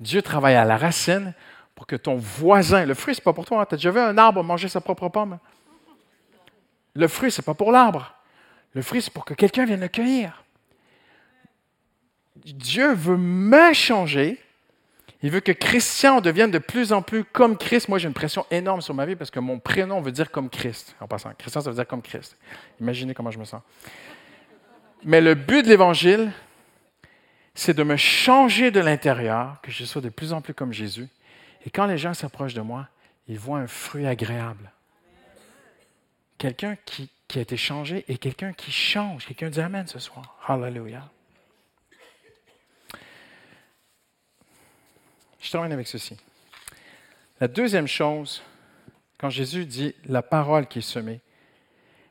[0.00, 1.34] Dieu travaille à la racine
[1.74, 3.60] pour que ton voisin, le fruit, ce n'est pas pour toi.
[3.60, 3.66] Hein.
[3.68, 5.38] Tu as déjà vu un arbre manger sa propre pomme?
[6.94, 8.14] Le fruit, ce n'est pas pour l'arbre.
[8.74, 10.44] Le fruit, c'est pour que quelqu'un vienne le cueillir.
[12.36, 14.40] Dieu veut me changer.
[15.22, 17.88] Il veut que Christian devienne de plus en plus comme Christ.
[17.88, 20.48] Moi, j'ai une pression énorme sur ma vie parce que mon prénom veut dire comme
[20.48, 20.94] Christ.
[21.00, 22.36] En passant, Christian, ça veut dire comme Christ.
[22.80, 23.62] Imaginez comment je me sens.
[25.04, 26.30] Mais le but de l'Évangile,
[27.58, 31.08] c'est de me changer de l'intérieur, que je sois de plus en plus comme Jésus.
[31.66, 32.86] Et quand les gens s'approchent de moi,
[33.26, 34.70] ils voient un fruit agréable.
[36.38, 39.26] Quelqu'un qui, a été changé et quelqu'un qui change.
[39.26, 40.38] Quelqu'un dit Amen ce soir.
[40.46, 41.10] Hallelujah.
[45.40, 46.16] Je termine avec ceci.
[47.40, 48.40] La deuxième chose,
[49.18, 51.20] quand Jésus dit la parole qui est semée,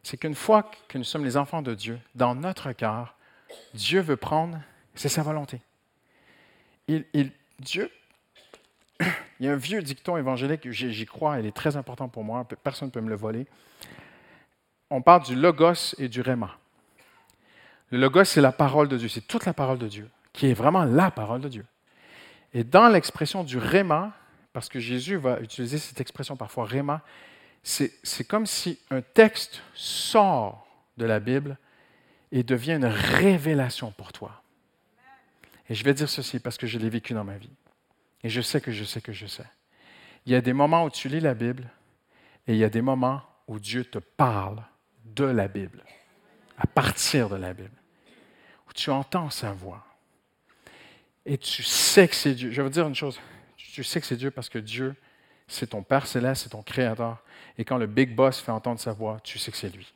[0.03, 3.15] c'est qu'une fois que nous sommes les enfants de Dieu, dans notre cœur,
[3.73, 4.60] Dieu veut prendre
[4.97, 5.62] c'est sa volonté.
[6.88, 7.91] Il, Dieu,
[9.39, 12.45] il y a un vieux dicton évangélique, j'y crois, il est très important pour moi,
[12.63, 13.45] personne ne peut me le voler.
[14.89, 16.57] On parle du logos et du réma.
[17.91, 20.53] Le logos, c'est la parole de Dieu, c'est toute la parole de Dieu, qui est
[20.53, 21.65] vraiment la parole de Dieu.
[22.53, 24.13] Et dans l'expression du réma,
[24.53, 27.01] parce que Jésus va utiliser cette expression parfois réma,
[27.63, 30.65] c'est comme si un texte sort
[30.97, 31.57] de la Bible
[32.31, 34.41] et devient une révélation pour toi.
[35.69, 37.56] Et je vais dire ceci parce que je l'ai vécu dans ma vie.
[38.23, 39.45] Et je sais que je sais que je sais.
[40.25, 41.69] Il y a des moments où tu lis la Bible
[42.47, 44.63] et il y a des moments où Dieu te parle
[45.06, 45.84] de la Bible,
[46.58, 47.75] à partir de la Bible,
[48.69, 49.86] où tu entends sa voix.
[51.25, 52.51] Et tu sais que c'est Dieu.
[52.51, 53.19] Je vais dire une chose.
[53.58, 54.95] Tu sais que c'est Dieu parce que Dieu,
[55.47, 57.21] c'est ton Père céleste, c'est ton Créateur.
[57.58, 59.93] Et quand le Big Boss fait entendre sa voix, tu sais que c'est lui.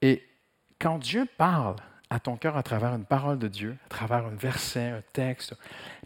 [0.00, 0.24] Et
[0.78, 1.76] quand Dieu parle,
[2.10, 5.54] à ton cœur à travers une parole de Dieu, à travers un verset, un texte.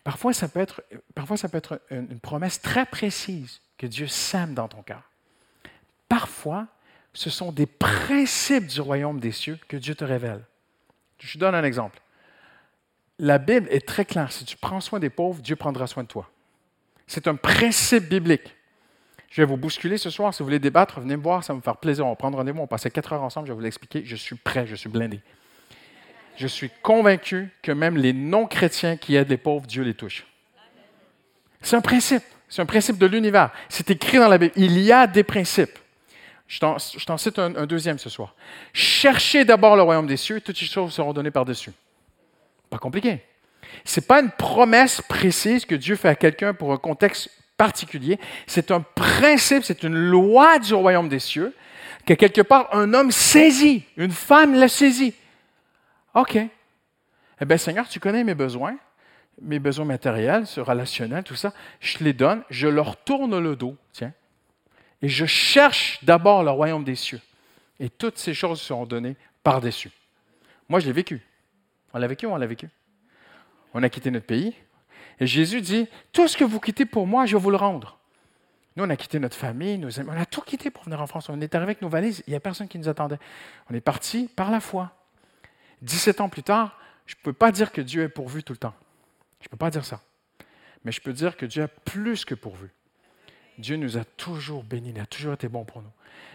[0.05, 0.83] Parfois, ça peut être,
[1.15, 5.03] parfois, ça peut être une, promesse très précise que Dieu sème dans ton cœur.
[6.09, 6.67] Parfois,
[7.15, 10.45] ce sont des principes du royaume des cieux que Dieu te révèle.
[11.19, 12.01] Je donne un exemple.
[13.19, 14.33] La Bible est très claire.
[14.33, 16.29] Si tu prends soin des pauvres, Dieu prendra soin de toi.
[17.07, 18.57] C'est un principe biblique.
[19.31, 20.35] Je vais vous bousculer ce soir.
[20.35, 22.07] Si vous voulez débattre, venez me voir, ça va me faire plaisir.
[22.07, 24.05] On va prendre rendez-vous, on va quatre heures ensemble, je vais vous l'expliquer.
[24.05, 25.21] Je suis prêt, je suis blindé
[26.37, 30.27] je suis convaincu que même les non-chrétiens qui aident les pauvres, Dieu les touche.
[31.61, 32.23] C'est un principe.
[32.49, 33.51] C'est un principe de l'univers.
[33.69, 34.53] C'est écrit dans la Bible.
[34.57, 35.79] Il y a des principes.
[36.49, 38.35] Je t'en cite un, deuxième ce soir.
[38.75, 41.71] Cherchez d'abord le royaume des cieux, toutes les choses seront données par-dessus.
[42.69, 43.23] Pas compliqué.
[43.87, 48.19] Ce n'est pas une promesse précise que Dieu fait à quelqu'un pour un contexte particulier.
[48.47, 51.55] C'est un principe, c'est une loi du royaume des cieux
[52.05, 55.15] que quelque part un homme saisit, une femme l'a saisit.
[56.15, 56.37] OK.
[56.37, 58.77] Eh bien, Seigneur, tu connais mes besoins,
[59.41, 61.53] mes besoins matériels, relationnels, tout ça.
[61.81, 64.13] Je les donne, je leur tourne le dos, tiens.
[65.01, 67.21] Et je cherche d'abord le royaume des cieux.
[67.81, 69.91] Et toutes ces choses seront données par-dessus.
[70.69, 71.21] Moi, je l'ai vécu.
[71.93, 72.69] On l'a vécu ou on l'a vécu?
[73.75, 74.55] On a quitté notre pays.
[75.19, 77.99] Et Jésus dit, tout ce que vous quittez pour moi, je vais vous le rendre.
[78.77, 81.07] Nous, on a quitté notre famille, nos amis, on a tout quitté pour venir en
[81.07, 81.29] France.
[81.29, 83.19] On est arrivé avec nos valises, il n'y a personne qui nous attendait.
[83.71, 84.93] On est parti par la foi.
[85.83, 88.59] 17 ans plus tard, je ne peux pas dire que Dieu est pourvu tout le
[88.59, 88.75] temps.
[89.41, 90.01] Je ne peux pas dire ça.
[90.85, 92.71] Mais je peux dire que Dieu a plus que pourvu.
[93.59, 95.91] Dieu nous a toujours bénis, il a toujours été bon pour nous.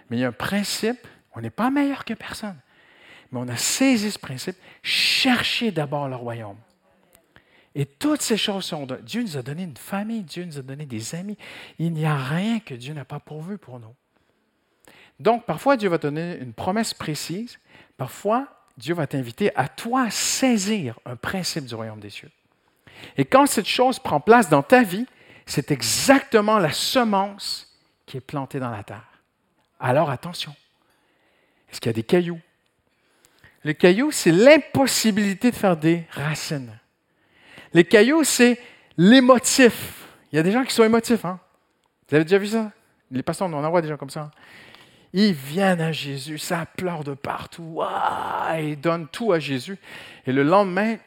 [0.09, 2.57] Mais il y a un principe, on n'est pas meilleur que personne.
[3.31, 6.57] Mais on a saisi ce principe, cherchez d'abord le royaume.
[7.75, 8.87] Et toutes ces choses sont.
[9.03, 11.37] Dieu nous a donné une famille, Dieu nous a donné des amis.
[11.77, 13.93] Il n'y a rien que Dieu n'a pas pourvu pour nous.
[15.19, 17.59] Donc, parfois, Dieu va donner une promesse précise.
[17.97, 22.31] Parfois, Dieu va t'inviter à toi saisir un principe du royaume des cieux.
[23.17, 25.05] Et quand cette chose prend place dans ta vie,
[25.45, 29.05] c'est exactement la semence qui est planté dans la terre.
[29.79, 30.55] Alors attention,
[31.71, 32.39] est-ce qu'il y a des cailloux?
[33.63, 36.77] Le caillou, c'est l'impossibilité de faire des racines.
[37.73, 38.59] Les cailloux, c'est
[38.97, 40.07] l'émotif.
[40.31, 41.25] Il y a des gens qui sont émotifs.
[41.25, 41.39] Hein?
[42.07, 42.71] Vous avez déjà vu ça?
[43.11, 44.31] Les pasteurs, on en voit des gens comme ça.
[45.13, 47.81] Ils viennent à Jésus, ça pleure de partout.
[48.59, 49.77] ils donnent tout à Jésus.
[50.25, 50.97] Et le lendemain,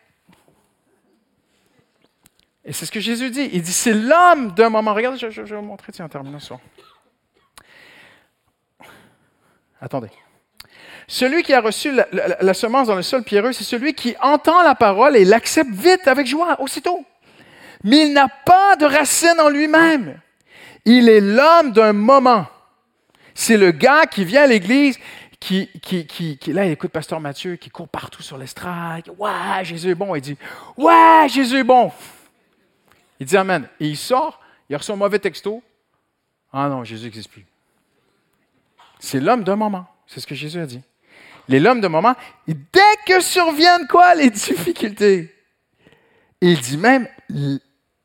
[2.64, 3.48] et c'est ce que Jésus dit.
[3.52, 4.94] Il dit, c'est l'homme d'un moment.
[4.94, 6.58] Regarde, je, vais vous montrer, tiens, en terminant ça.
[9.80, 10.10] Attendez.
[11.08, 14.74] Celui qui a reçu la, semence dans le sol pierreux, c'est celui qui entend la
[14.74, 17.04] parole et l'accepte vite, avec joie, aussitôt.
[17.82, 20.20] Mais il n'a pas de racine en lui-même.
[20.84, 22.46] Il est l'homme d'un moment.
[23.34, 24.98] C'est le gars qui vient à l'église,
[25.38, 29.10] qui, qui, qui, qui, là, il écoute Pasteur Mathieu, qui court partout sur l'estrade.
[29.18, 30.14] Ouais, Jésus est bon.
[30.14, 30.36] Il dit,
[30.76, 31.90] ouais, Jésus est bon.
[33.18, 33.68] Il dit Amen.
[33.78, 35.62] Et il sort, il reçoit un mauvais texto.
[36.52, 37.46] Ah non, Jésus n'existe plus.
[38.98, 39.86] C'est l'homme d'un moment.
[40.06, 40.82] C'est ce que Jésus a dit.
[41.48, 42.14] Il est l'homme de moment.
[42.48, 45.34] Et dès que surviennent quoi les difficultés,
[46.40, 47.08] il dit même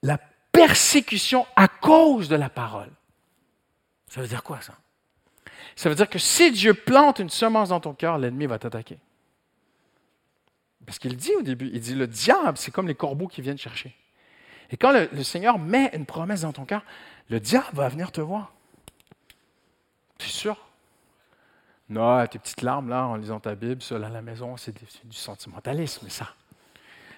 [0.01, 0.19] la
[0.51, 2.91] persécution à cause de la parole.
[4.07, 4.73] Ça veut dire quoi ça?
[5.75, 8.97] Ça veut dire que si Dieu plante une semence dans ton cœur, l'ennemi va t'attaquer.
[10.85, 13.57] Parce qu'il dit au début, il dit le diable, c'est comme les corbeaux qui viennent
[13.57, 13.95] chercher.
[14.71, 16.83] Et quand le, Seigneur met une promesse dans ton cœur,
[17.29, 18.53] le diable va venir te voir.
[20.17, 20.57] Tu es sûr?
[21.89, 25.15] Non, tes petites larmes là en lisant ta Bible, seul à la maison, c'est du
[25.15, 26.33] sentimentalisme, ça.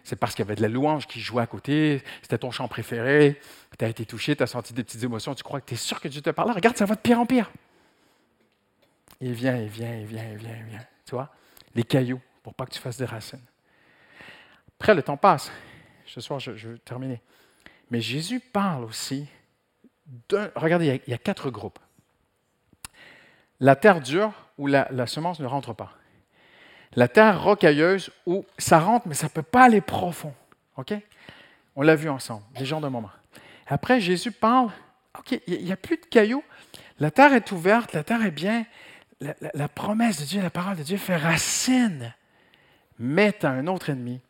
[0.04, 2.68] C'est parce qu'il y avait de la louange qui jouait à côté, c'était ton chant
[2.68, 3.40] préféré,
[3.78, 5.78] tu as été touché, tu as senti des petites émotions, tu crois que tu es
[5.78, 6.52] sûr que Dieu te parle?
[6.52, 7.52] Regarde, ça va de pire en pire.
[9.20, 10.86] Il vient, il vient, il vient, il vient, il vient.
[11.06, 11.34] Tu vois,
[11.76, 13.44] les cailloux, pour pas que tu fasses des racines.
[14.80, 15.52] Après, le temps passe.
[16.06, 17.22] Ce soir, je, je vais terminer.
[17.90, 19.28] Mais Jésus parle aussi
[20.30, 20.52] d'un.
[20.56, 21.80] Regardez, il y a quatre groupes
[23.60, 25.94] la terre dure où la, semence ne rentre pas.
[26.96, 30.34] La terre rocailleuse où ça rentre, mais ça ne peut pas aller profond.
[30.78, 30.94] OK?
[31.76, 33.12] On l'a vu ensemble, des gens de moment.
[33.68, 34.70] Après, Jésus parle,
[35.20, 36.44] OK, il n'y a plus de cailloux.
[37.00, 38.66] La terre est ouverte, la terre est bien.
[39.20, 42.14] La, promesse de Dieu, la parole de Dieu fait racine.
[43.00, 44.22] Mais à un autre ennemi,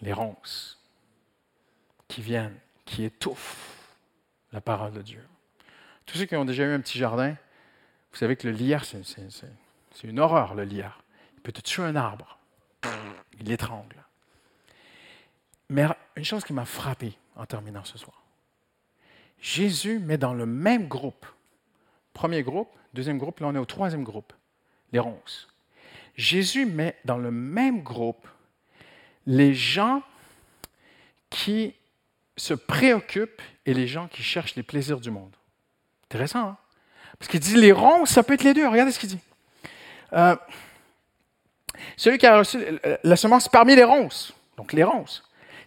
[0.00, 0.80] les ronces,
[2.08, 3.86] qui viennent, qui étouffent
[4.52, 5.24] la parole de Dieu.
[6.06, 7.36] Tous ceux qui ont déjà eu un petit jardin,
[8.12, 11.02] vous savez que le liard, c'est une horreur, le liard.
[11.34, 12.38] Il peut te tuer un arbre.
[13.38, 13.96] Il l'étrangle.
[15.68, 15.86] Mais
[16.16, 18.22] une chose qui m'a frappé en terminant ce soir.
[19.40, 21.26] Jésus met dans le même groupe,
[22.12, 24.32] premier groupe, deuxième groupe, là on est au troisième groupe,
[24.92, 25.48] les ronces.
[26.16, 28.26] Jésus met dans le même groupe
[29.26, 30.02] les gens
[31.30, 31.74] qui
[32.36, 35.34] se préoccupent et les gens qui cherchent les plaisirs du monde.
[36.04, 36.56] Intéressant, hein?
[37.18, 38.66] Parce qu'il dit les ronces, ça peut être les deux.
[38.66, 39.18] Regardez ce qu'il dit.
[40.12, 40.34] Euh,
[41.96, 42.58] celui qui a reçu
[43.04, 45.22] la semence parmi les ronces, donc les ronces,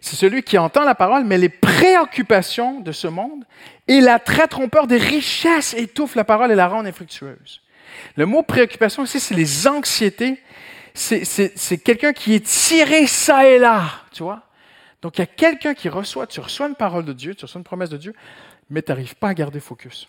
[0.06, 3.44] c'est celui qui entend la parole, mais les préoccupations de ce monde
[3.88, 7.60] et la très trompeur des richesses étouffent la parole et la rendent infructueuse.
[8.14, 10.40] Le mot préoccupation ici, c'est les anxiétés.
[10.94, 14.42] C'est quelqu'un qui est tiré ça et là, tu vois.
[15.02, 17.58] Donc il y a quelqu'un qui reçoit, tu reçois une parole de Dieu, tu reçois
[17.58, 18.14] une promesse de Dieu,
[18.70, 20.08] mais tu n'arrives pas à garder focus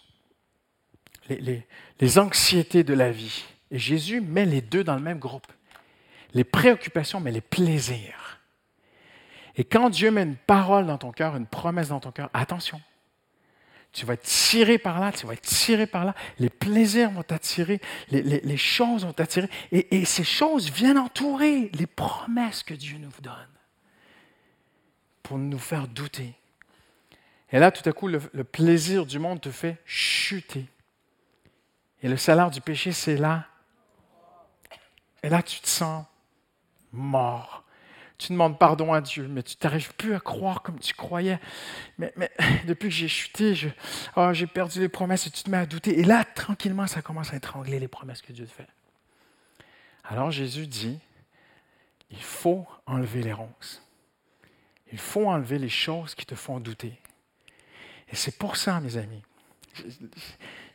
[1.29, 3.45] les, anxiétés de la vie.
[3.71, 5.47] Et Jésus met les deux dans le même groupe.
[6.33, 8.26] Les préoccupations, mais les plaisirs.
[9.57, 12.79] Et quand Dieu met une parole dans ton cœur, une promesse dans ton cœur, attention.
[13.91, 16.13] Tu vas être tiré par là, tu vas être tiré par là.
[16.37, 19.49] Les plaisirs vont t'attirer, les, choses vont t'attirer.
[19.71, 23.33] Et, ces choses viennent entourer les promesses que Dieu nous donne
[25.23, 26.35] pour nous faire douter.
[27.51, 30.67] Et là, tout à coup, le plaisir du monde te fait chuter.
[32.03, 33.47] Et le salaire du péché, c'est là.
[35.23, 36.05] Et là, tu te sens
[36.91, 37.63] mort.
[38.17, 41.39] Tu demandes pardon à Dieu, mais tu n'arrives plus à croire comme tu croyais.
[41.97, 42.13] Mais,
[42.65, 43.53] depuis que j'ai chuté,
[44.15, 45.99] oh, j'ai perdu les promesses et tu te mets à douter.
[45.99, 48.67] Et là, tranquillement, ça commence à étrangler les promesses que Dieu te fait.
[50.03, 50.97] Alors Jésus dit,
[52.09, 53.83] il faut enlever les ronces.
[54.91, 56.97] Il faut enlever les choses qui te font douter.
[58.09, 59.21] Et c'est pour ça, mes amis,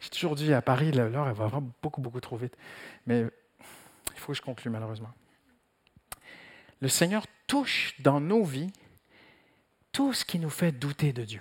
[0.01, 2.57] j'ai toujours dit à Paris, l'heure, elle va vraiment beaucoup, beaucoup trop vite.
[3.07, 3.25] Mais
[4.15, 5.11] il faut que je conclue, malheureusement.
[6.83, 8.73] Le Seigneur touche dans nos vies
[9.91, 11.41] tout ce qui nous fait douter de Dieu.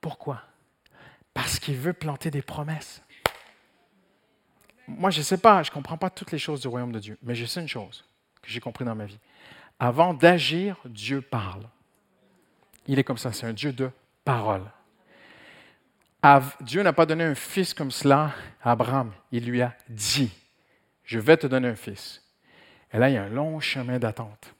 [0.00, 0.42] Pourquoi?
[1.34, 3.02] Parce qu'il veut planter des promesses.
[4.86, 7.00] Moi, je ne sais pas, je ne comprends pas toutes les choses du royaume de
[7.00, 8.04] Dieu, mais je sais une chose
[8.40, 9.18] que j'ai compris dans ma vie.
[9.80, 11.68] Avant d'agir, Dieu parle.
[12.86, 13.90] Il est comme ça, c'est un Dieu de
[14.24, 14.70] parole
[16.60, 18.32] Dieu n'a pas donné un fils comme cela
[18.62, 19.12] à Abraham.
[19.30, 20.30] Il lui a dit,
[21.04, 22.22] je vais te donner un fils.
[22.96, 24.54] Et là, il y a un long chemin d'attente.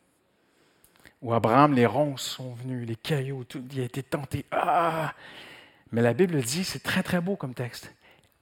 [1.23, 4.45] Où Abraham, les ronces sont venus, les cailloux, tout, il a été tenté.
[4.51, 5.15] Ah!
[5.91, 7.91] Mais la Bible dit, c'est très très beau comme texte,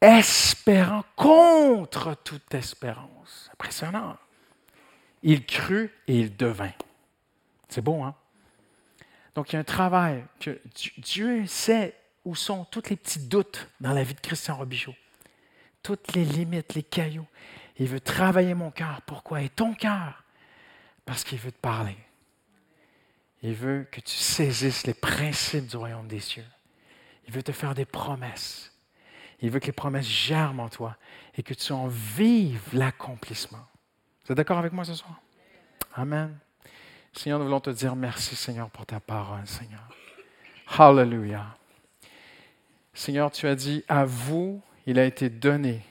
[0.00, 3.48] espérant contre toute espérance.
[3.52, 4.16] Impressionnant.
[5.22, 6.72] Il crut et il devint.
[7.68, 8.16] C'est beau, hein?
[9.36, 10.60] Donc, il y a un travail que
[10.98, 14.96] Dieu sait où sont tous les petits doutes dans la vie de Christian Robichaud.
[15.84, 17.28] Toutes les limites, les cailloux.
[17.78, 19.02] Il veut travailler mon cœur.
[19.02, 19.42] Pourquoi?
[19.42, 20.22] Et ton cœur?
[21.04, 21.96] Parce qu'il veut te parler.
[23.42, 26.46] Il veut que tu saisisses les principes du royaume des cieux.
[27.26, 28.72] Il veut te faire des promesses.
[29.40, 30.96] Il veut que les promesses germent en toi
[31.36, 33.66] et que tu en vives l'accomplissement.
[34.24, 35.20] Vous êtes d'accord avec moi ce soir?
[35.94, 36.38] Amen.
[37.12, 39.86] Seigneur, nous voulons te dire merci, Seigneur, pour ta parole, Seigneur.
[40.78, 41.56] Hallelujah.
[42.94, 45.82] Seigneur, tu as dit, à vous, il a été donné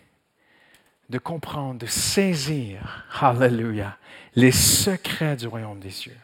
[1.09, 3.97] de comprendre, de saisir, hallelujah,
[4.35, 6.17] les secrets du royaume des cieux.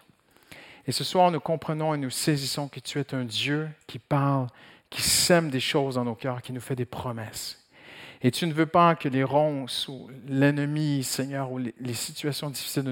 [0.88, 4.48] Et ce soir, nous comprenons et nous saisissons que tu es un Dieu qui parle,
[4.90, 7.60] qui sème des choses dans nos cœurs, qui nous fait des promesses.
[8.22, 12.84] Et tu ne veux pas que les ronces ou l'ennemi, Seigneur, ou les, situations difficiles
[12.84, 12.92] de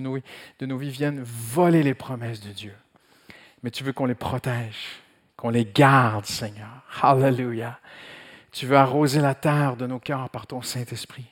[0.66, 2.76] nos, vies viennent voler les promesses de Dieu.
[3.64, 5.02] Mais tu veux qu'on les protège,
[5.36, 6.70] qu'on les garde, Seigneur.
[7.02, 7.80] Hallelujah.
[8.52, 11.26] Tu veux arroser la terre de nos cœurs par ton Saint-Esprit.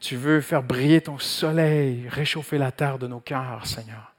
[0.00, 4.16] Tu veux faire briller ton soleil, réchauffer la terre de nos cœurs, Seigneur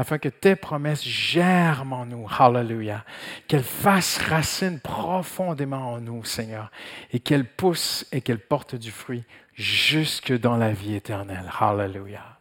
[0.00, 2.26] afin que tes promesses germent en nous.
[2.26, 3.04] Hallelujah.
[3.46, 6.70] Qu'elles fassent racine profondément en nous, Seigneur,
[7.12, 9.24] et qu'elles poussent et qu'elles portent du fruit
[9.54, 11.50] jusque dans la vie éternelle.
[11.60, 12.38] Hallelujah.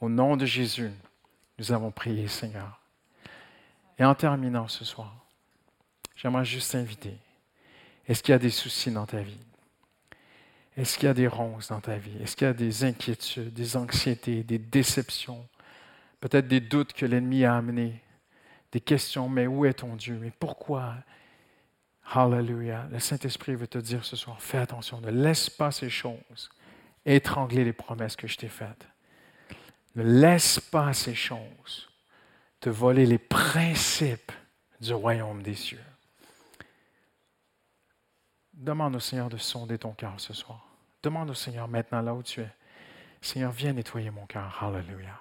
[0.00, 0.90] Au nom de Jésus,
[1.58, 2.78] nous avons prié, Seigneur.
[3.98, 5.14] Et en terminant ce soir,
[6.14, 7.16] j'aimerais juste t'inviter.
[8.06, 9.38] Est-ce qu'il y a des soucis dans ta vie?
[10.76, 12.16] Est-ce qu'il y a des ronces dans ta vie?
[12.22, 15.46] Est-ce qu'il y a des inquiétudes, des anxiétés, des déceptions,
[16.20, 18.02] peut-être des doutes que l'ennemi a amenés,
[18.72, 20.18] des questions, mais où est ton Dieu?
[20.20, 20.94] Mais pourquoi?
[22.12, 22.88] Hallelujah.
[22.92, 26.50] Le Saint-Esprit veut te dire ce soir, fais attention, ne laisse pas ces choses
[27.06, 28.86] étrangler les promesses que je t'ai faites.
[29.94, 31.88] Ne laisse pas ces choses
[32.60, 34.32] te voler les principes
[34.80, 35.80] du royaume des cieux.
[38.56, 40.66] Demande au Seigneur de sonder ton cœur ce soir.
[41.02, 42.50] Demande au Seigneur maintenant là où tu es.
[43.20, 44.62] Seigneur, viens nettoyer mon cœur.
[44.62, 45.20] Hallelujah.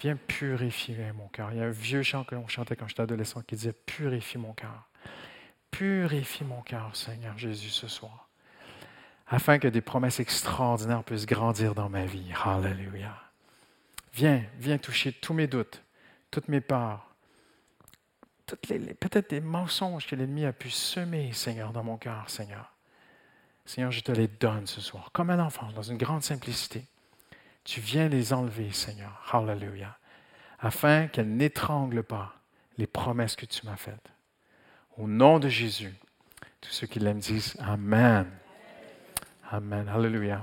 [0.00, 1.52] Viens purifier mon cœur.
[1.52, 4.38] Il y a un vieux chant que l'on chantait quand j'étais adolescent qui disait Purifie
[4.38, 4.88] mon cœur.
[5.70, 8.28] Purifie mon cœur, Seigneur Jésus, ce soir,
[9.28, 12.32] afin que des promesses extraordinaires puissent grandir dans ma vie.
[12.44, 13.16] Hallelujah.
[14.12, 15.84] Viens, viens toucher tous mes doutes,
[16.30, 17.09] toutes mes peurs,
[18.56, 22.72] peut-être des mensonges que l'ennemi a pu semer, Seigneur, dans mon cœur, Seigneur.
[23.64, 26.84] Seigneur, je te les donne ce soir, comme un enfant, dans une grande simplicité.
[27.64, 29.20] Tu viens les enlever, Seigneur.
[29.32, 29.96] Hallelujah.
[30.58, 32.34] Afin qu'elles n'étranglent pas
[32.78, 34.10] les promesses que tu m'as faites.
[34.96, 35.94] Au nom de Jésus,
[36.60, 38.26] tous ceux qui l'aiment disent Amen.
[39.50, 39.88] Amen.
[39.88, 40.42] Hallelujah.